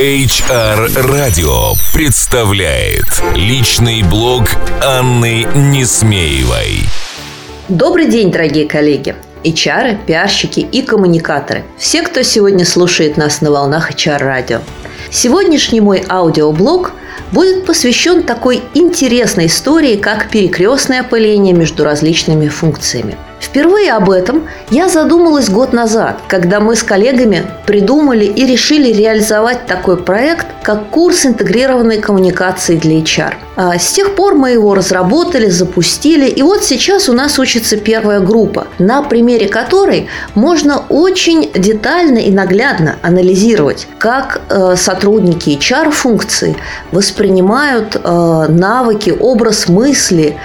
[0.00, 4.44] HR Radio представляет личный блог
[4.82, 6.84] Анны Несмеевой.
[7.68, 9.14] Добрый день, дорогие коллеги!
[9.44, 11.64] HR, пиарщики и коммуникаторы.
[11.76, 14.62] Все, кто сегодня слушает нас на волнах HR-радио.
[15.10, 16.92] Сегодняшний мой аудиоблог
[17.30, 24.88] будет посвящен такой интересной истории, как перекрестное опыление между различными функциями– Впервые об этом я
[24.88, 31.24] задумалась год назад, когда мы с коллегами придумали и решили реализовать такой проект, как курс
[31.24, 33.32] интегрированной коммуникации для HR.
[33.56, 38.20] А с тех пор мы его разработали, запустили, и вот сейчас у нас учится первая
[38.20, 46.56] группа, на примере которой можно очень детально и наглядно анализировать, как э, сотрудники HR-функции
[46.92, 50.36] воспринимают э, навыки, образ мысли,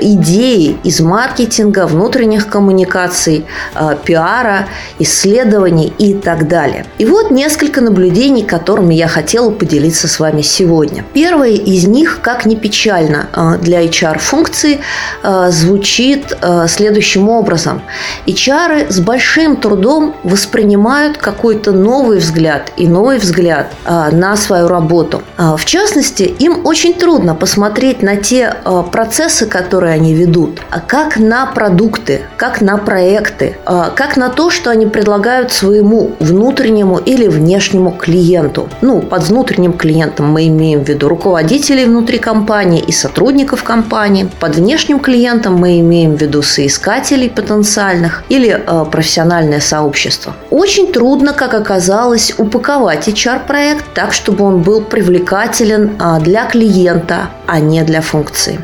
[0.00, 3.44] идеи из маркетинга, внутренних внешних коммуникаций,
[3.74, 4.66] э, пиара,
[5.00, 6.84] исследований и так далее.
[7.00, 11.04] И вот несколько наблюдений, которыми я хотела поделиться с вами сегодня.
[11.14, 14.78] Первое из них, как ни печально э, для HR-функции,
[15.22, 16.36] э, звучит
[16.68, 17.80] следующим образом.
[18.26, 23.66] HR с большим трудом воспринимают какой-то новый взгляд и новый взгляд
[24.12, 25.22] на свою работу.
[25.38, 28.54] В частности, им очень трудно посмотреть на те
[28.92, 34.50] процессы, которые они ведут, а как на продукты, как на проекты, а, как на то,
[34.50, 38.68] что они предлагают своему внутреннему или внешнему клиенту.
[38.80, 44.28] Ну, под внутренним клиентом мы имеем в виду руководителей внутри компании и сотрудников компании.
[44.40, 50.34] Под внешним клиентом мы имеем в виду соискателей потенциальных или а, профессиональное сообщество.
[50.50, 57.60] Очень трудно, как оказалось, упаковать HR-проект так, чтобы он был привлекателен а, для клиента, а
[57.60, 58.58] не для функции.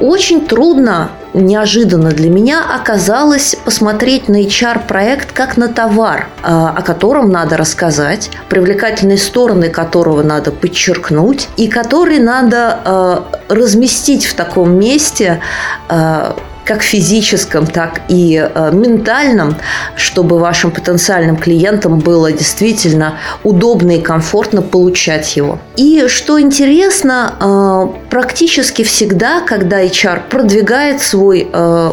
[0.00, 7.30] Очень трудно неожиданно для меня оказалось посмотреть на HR-проект как на товар, а, о котором
[7.30, 15.40] надо рассказать, привлекательные стороны которого надо подчеркнуть и который надо а, разместить в таком месте,
[15.88, 19.56] а, как физическом, так и э, ментальном,
[19.96, 25.60] чтобы вашим потенциальным клиентам было действительно удобно и комфортно получать его.
[25.76, 31.90] И что интересно, э, практически всегда, когда HR продвигает свой э,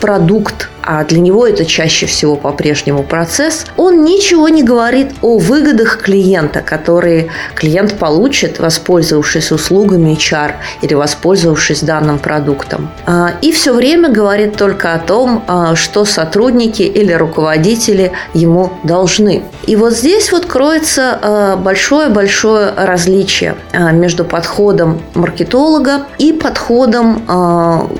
[0.00, 5.98] продукт а для него это чаще всего по-прежнему процесс, он ничего не говорит о выгодах
[5.98, 12.90] клиента, которые клиент получит, воспользовавшись услугами HR или воспользовавшись данным продуктом.
[13.06, 19.42] А, и все время говорит только о том, а, что сотрудники или руководители ему должны.
[19.66, 27.22] И вот здесь вот кроется а, большое-большое различие между подходом маркетолога и подходом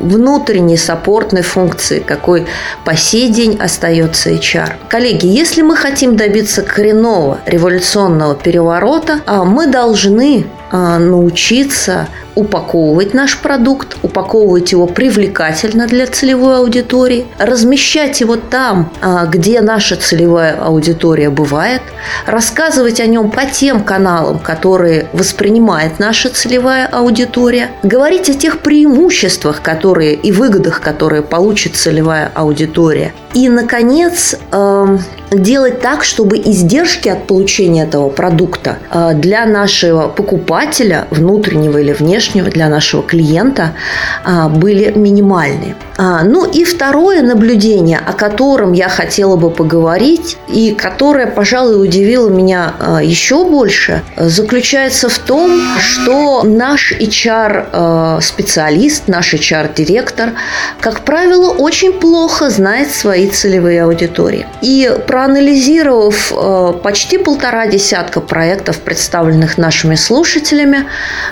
[0.01, 2.47] внутренней саппортной функции, какой
[2.85, 4.73] по сей день остается HR.
[4.89, 13.39] Коллеги, если мы хотим добиться коренного революционного переворота, а мы должны а, научиться упаковывать наш
[13.39, 21.31] продукт, упаковывать его привлекательно для целевой аудитории, размещать его там, а, где наша целевая аудитория
[21.31, 21.83] бывает,
[22.27, 29.63] рассказывать о нем по тем каналам, которые воспринимает наша целевая аудитория, говорить о тех преимуществах,
[29.63, 33.13] которые и выгодах, которые получит целевая аудитория.
[33.35, 41.07] И, наконец, эм, делать так, чтобы издержки от получения этого продукта э, для нашего покупателя,
[41.11, 43.73] внутреннего или внешнего, для нашего клиента
[44.25, 45.75] э, были минимальны.
[45.97, 52.29] А, ну и второе наблюдение, о котором я хотела бы поговорить, и которое, пожалуй, удивило
[52.29, 60.35] меня э, еще больше, заключается в том, что наш HR-специалист, наш HR-директор,
[60.81, 64.47] как правило, очень плохо знает свои целевые аудитории.
[64.63, 66.33] И про проанализировав
[66.83, 70.87] почти полтора десятка проектов, представленных нашими слушателями,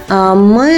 [0.09, 0.77] мы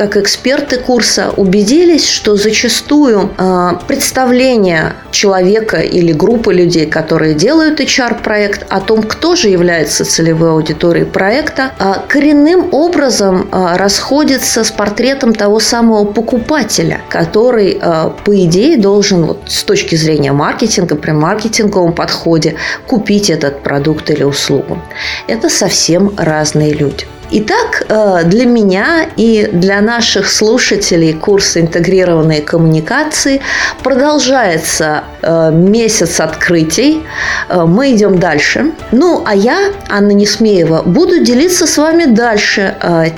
[0.00, 8.64] как эксперты курса убедились, что зачастую э, представление человека или группы людей, которые делают HR-проект,
[8.70, 15.34] о том, кто же является целевой аудиторией проекта, э, коренным образом э, расходится с портретом
[15.34, 21.92] того самого покупателя, который, э, по идее, должен вот, с точки зрения маркетинга, при маркетинговом
[21.92, 22.54] подходе
[22.86, 24.78] купить этот продукт или услугу.
[25.26, 27.04] Это совсем разные люди.
[27.32, 33.40] Итак, э, для меня и для наших слушателей курса интегрированной коммуникации
[33.84, 37.04] продолжается э, месяц открытий.
[37.48, 38.72] Э, мы идем дальше.
[38.90, 42.74] Ну, а я, Анна Несмеева, буду делиться с вами дальше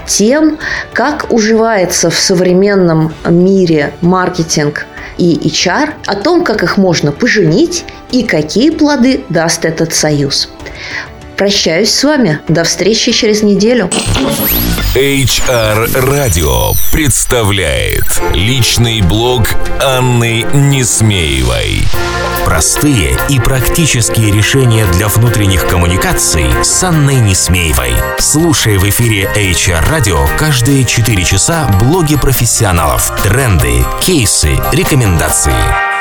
[0.06, 0.58] тем,
[0.92, 4.86] как уживается в современном мире маркетинг
[5.16, 10.50] и HR, о том, как их можно поженить и какие плоды даст этот союз.
[11.42, 12.38] Прощаюсь с вами.
[12.46, 13.90] До встречи через неделю.
[14.94, 19.48] HR Radio представляет личный блог
[19.82, 21.82] Анны Несмеевой.
[22.44, 27.94] Простые и практические решения для внутренних коммуникаций с Анной Несмеевой.
[28.20, 35.91] Слушай в эфире HR Radio каждые 4 часа блоги профессионалов, тренды, кейсы, рекомендации.